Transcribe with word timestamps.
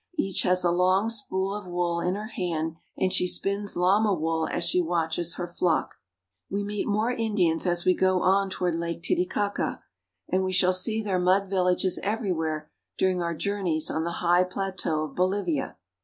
Each 0.17 0.41
has 0.41 0.63
a 0.63 0.71
long 0.71 1.09
spool 1.11 1.53
of 1.53 1.67
wool 1.67 1.99
in 1.99 2.15
her 2.15 2.25
hand, 2.25 2.77
and 2.97 3.13
she 3.13 3.27
spins 3.27 3.75
llama 3.75 4.15
wool 4.15 4.47
as 4.49 4.63
she 4.63 4.81
watches 4.81 5.35
her 5.35 5.45
flock. 5.45 5.93
We 6.49 6.63
meet 6.63 6.87
more 6.87 7.11
Indians 7.11 7.67
as 7.67 7.85
we 7.85 7.93
go 7.93 8.19
on 8.23 8.49
toward 8.49 8.73
Lake 8.73 9.03
Titi 9.03 9.27
caca, 9.27 9.81
and 10.27 10.43
we 10.43 10.53
shall 10.53 10.73
see 10.73 11.03
their 11.03 11.19
mud 11.19 11.51
villages 11.51 11.99
everywhere 12.01 12.71
during 12.97 13.21
our 13.21 13.35
journeys 13.35 13.91
on 13.91 14.03
the 14.03 14.13
high 14.25 14.43
plateau 14.43 15.03
of 15.03 15.13
Bolivia. 15.13 15.77